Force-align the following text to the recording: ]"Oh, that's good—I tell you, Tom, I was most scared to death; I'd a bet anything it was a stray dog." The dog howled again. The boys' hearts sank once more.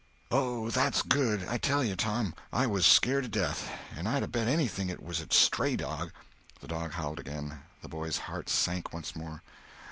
]"Oh, 0.31 0.71
that's 0.71 1.03
good—I 1.03 1.59
tell 1.59 1.83
you, 1.83 1.95
Tom, 1.95 2.33
I 2.51 2.65
was 2.65 2.85
most 2.87 2.93
scared 2.93 3.21
to 3.25 3.29
death; 3.29 3.69
I'd 3.95 4.23
a 4.23 4.27
bet 4.27 4.47
anything 4.47 4.89
it 4.89 5.03
was 5.03 5.21
a 5.21 5.27
stray 5.29 5.75
dog." 5.75 6.11
The 6.59 6.67
dog 6.67 6.93
howled 6.93 7.19
again. 7.19 7.59
The 7.83 7.87
boys' 7.89 8.17
hearts 8.25 8.51
sank 8.51 8.93
once 8.93 9.15
more. 9.15 9.43